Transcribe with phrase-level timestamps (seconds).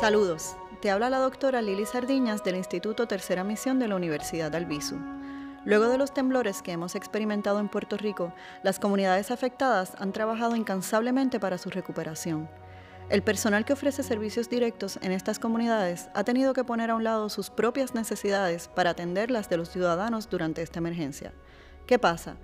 [0.00, 4.58] Saludos, te habla la doctora Lili Sardiñas del Instituto Tercera Misión de la Universidad de
[4.58, 4.96] Albizu.
[5.64, 10.54] Luego de los temblores que hemos experimentado en Puerto Rico, las comunidades afectadas han trabajado
[10.54, 12.46] incansablemente para su recuperación.
[13.08, 17.02] El personal que ofrece servicios directos en estas comunidades ha tenido que poner a un
[17.02, 21.32] lado sus propias necesidades para atender las de los ciudadanos durante esta emergencia.
[21.86, 22.36] ¿Qué pasa?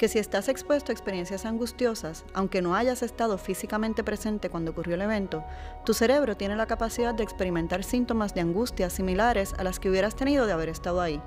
[0.00, 4.94] que si estás expuesto a experiencias angustiosas, aunque no hayas estado físicamente presente cuando ocurrió
[4.94, 5.44] el evento,
[5.84, 10.16] tu cerebro tiene la capacidad de experimentar síntomas de angustia similares a las que hubieras
[10.16, 11.20] tenido de haber estado ahí.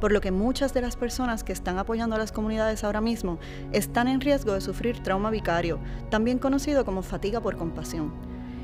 [0.00, 3.38] Por lo que muchas de las personas que están apoyando a las comunidades ahora mismo
[3.72, 8.14] están en riesgo de sufrir trauma vicario, también conocido como fatiga por compasión.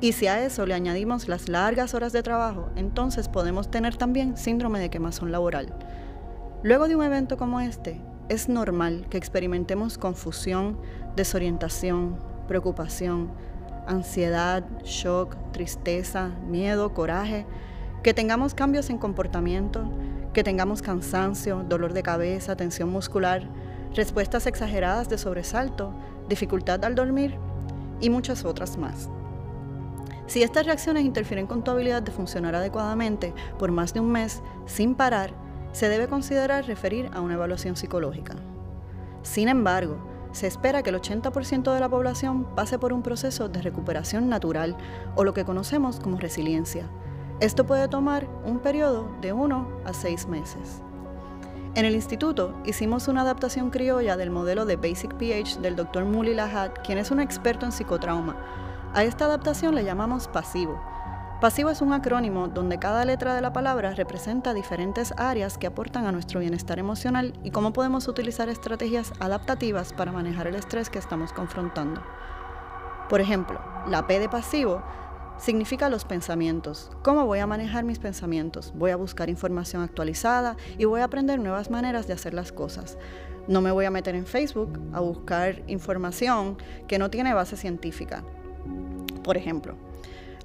[0.00, 4.38] Y si a eso le añadimos las largas horas de trabajo, entonces podemos tener también
[4.38, 5.74] síndrome de quemazón laboral.
[6.62, 10.78] Luego de un evento como este, es normal que experimentemos confusión,
[11.14, 12.18] desorientación,
[12.48, 13.30] preocupación,
[13.86, 17.46] ansiedad, shock, tristeza, miedo, coraje,
[18.02, 19.90] que tengamos cambios en comportamiento,
[20.32, 23.48] que tengamos cansancio, dolor de cabeza, tensión muscular,
[23.94, 25.94] respuestas exageradas de sobresalto,
[26.28, 27.38] dificultad al dormir
[28.00, 29.08] y muchas otras más.
[30.26, 34.42] Si estas reacciones interfieren con tu habilidad de funcionar adecuadamente por más de un mes
[34.66, 35.32] sin parar,
[35.76, 38.34] se debe considerar referir a una evaluación psicológica.
[39.20, 39.98] Sin embargo,
[40.32, 44.74] se espera que el 80% de la población pase por un proceso de recuperación natural
[45.16, 46.88] o lo que conocemos como resiliencia.
[47.40, 50.80] Esto puede tomar un periodo de 1 a 6 meses.
[51.74, 56.06] En el instituto hicimos una adaptación criolla del modelo de Basic PH del Dr.
[56.06, 58.34] Muli Lahat, quien es un experto en psicotrauma.
[58.94, 60.80] A esta adaptación le llamamos pasivo
[61.40, 66.06] Pasivo es un acrónimo donde cada letra de la palabra representa diferentes áreas que aportan
[66.06, 70.98] a nuestro bienestar emocional y cómo podemos utilizar estrategias adaptativas para manejar el estrés que
[70.98, 72.02] estamos confrontando.
[73.10, 74.82] Por ejemplo, la P de pasivo
[75.36, 76.90] significa los pensamientos.
[77.02, 78.72] ¿Cómo voy a manejar mis pensamientos?
[78.74, 82.96] Voy a buscar información actualizada y voy a aprender nuevas maneras de hacer las cosas.
[83.46, 86.56] No me voy a meter en Facebook a buscar información
[86.88, 88.24] que no tiene base científica.
[89.22, 89.76] Por ejemplo,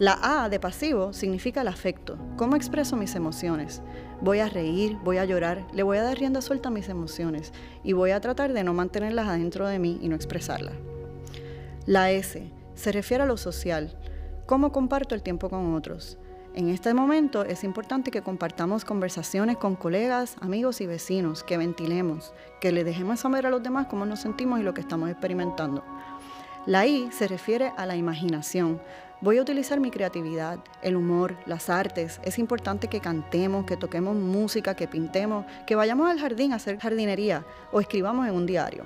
[0.00, 2.16] la A de pasivo significa el afecto.
[2.38, 3.82] ¿Cómo expreso mis emociones?
[4.22, 7.52] Voy a reír, voy a llorar, le voy a dar rienda suelta a mis emociones
[7.84, 10.72] y voy a tratar de no mantenerlas adentro de mí y no expresarlas.
[11.84, 13.94] La S se refiere a lo social.
[14.46, 16.16] ¿Cómo comparto el tiempo con otros?
[16.54, 22.32] En este momento es importante que compartamos conversaciones con colegas, amigos y vecinos, que ventilemos,
[22.62, 25.84] que le dejemos saber a los demás cómo nos sentimos y lo que estamos experimentando.
[26.66, 28.82] La I se refiere a la imaginación.
[29.22, 32.20] Voy a utilizar mi creatividad, el humor, las artes.
[32.22, 36.78] Es importante que cantemos, que toquemos música, que pintemos, que vayamos al jardín a hacer
[36.78, 38.84] jardinería o escribamos en un diario.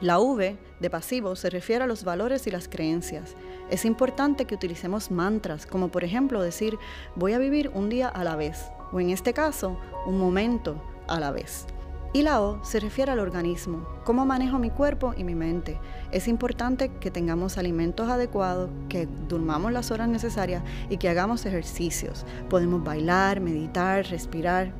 [0.00, 3.36] La V de pasivo se refiere a los valores y las creencias.
[3.70, 6.78] Es importante que utilicemos mantras, como por ejemplo decir
[7.14, 11.20] voy a vivir un día a la vez, o en este caso, un momento a
[11.20, 11.66] la vez.
[12.14, 15.80] Y la O se refiere al organismo, cómo manejo mi cuerpo y mi mente.
[16.10, 22.26] Es importante que tengamos alimentos adecuados, que durmamos las horas necesarias y que hagamos ejercicios.
[22.50, 24.74] Podemos bailar, meditar, respirar.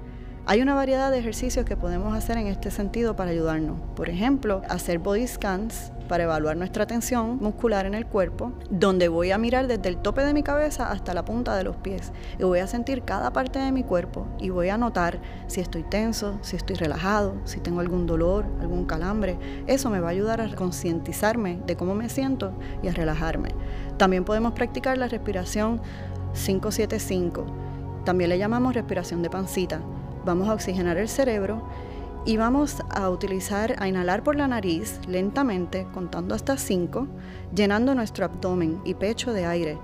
[0.45, 3.81] Hay una variedad de ejercicios que podemos hacer en este sentido para ayudarnos.
[3.97, 9.31] Por ejemplo, hacer body scans para evaluar nuestra tensión muscular en el cuerpo, donde voy
[9.31, 12.45] a mirar desde el tope de mi cabeza hasta la punta de los pies y
[12.45, 16.39] voy a sentir cada parte de mi cuerpo y voy a notar si estoy tenso,
[16.43, 19.39] si estoy relajado, si tengo algún dolor, algún calambre.
[19.67, 22.53] Eso me va a ayudar a concientizarme de cómo me siento
[22.83, 23.49] y a relajarme.
[23.97, 25.81] También podemos practicar la respiración
[26.35, 27.47] 575.
[28.05, 29.81] También le llamamos respiración de pancita.
[30.27, 31.63] Vamos a oxigenar el cerebro
[32.25, 37.09] y vamos a utilizar, a inhalar por la nariz lentamente, contando hasta 5,
[37.55, 39.79] llenando nuestro abdomen y pecho de aire.